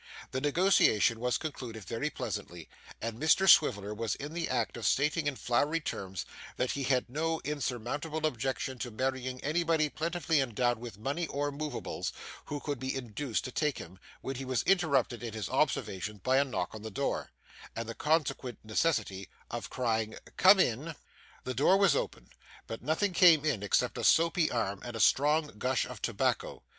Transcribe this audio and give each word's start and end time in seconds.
The 0.31 0.41
negotiation 0.41 1.19
was 1.19 1.37
concluded 1.37 1.83
very 1.83 2.09
pleasantly, 2.09 2.67
and 2.99 3.21
Mr 3.21 3.47
Swiveller 3.47 3.93
was 3.93 4.15
in 4.15 4.33
the 4.33 4.49
act 4.49 4.75
of 4.75 4.87
stating 4.87 5.27
in 5.27 5.35
flowery 5.35 5.79
terms 5.79 6.25
that 6.57 6.71
he 6.71 6.85
had 6.85 7.07
no 7.07 7.39
insurmountable 7.43 8.25
objection 8.25 8.79
to 8.79 8.89
marrying 8.89 9.39
anybody 9.43 9.89
plentifully 9.89 10.41
endowed 10.41 10.79
with 10.79 10.97
money 10.97 11.27
or 11.27 11.51
moveables, 11.51 12.11
who 12.45 12.59
could 12.59 12.79
be 12.79 12.95
induced 12.95 13.43
to 13.43 13.51
take 13.51 13.77
him, 13.77 13.99
when 14.21 14.37
he 14.37 14.43
was 14.43 14.63
interrupted 14.63 15.21
in 15.21 15.35
his 15.35 15.47
observations 15.49 16.21
by 16.23 16.37
a 16.37 16.43
knock 16.43 16.73
at 16.73 16.81
the 16.81 16.89
door, 16.89 17.29
and 17.75 17.87
the 17.87 17.93
consequent 17.93 18.57
necessity 18.63 19.29
of 19.51 19.69
crying 19.69 20.17
'Come 20.35 20.59
in.' 20.59 20.95
The 21.43 21.53
door 21.53 21.77
was 21.77 21.95
opened, 21.95 22.29
but 22.65 22.81
nothing 22.81 23.13
came 23.13 23.45
in 23.45 23.61
except 23.61 23.99
a 23.99 24.03
soapy 24.03 24.49
arm 24.49 24.81
and 24.83 24.95
a 24.95 24.99
strong 24.99 25.59
gush 25.59 25.85
of 25.85 26.01
tobacco. 26.01 26.63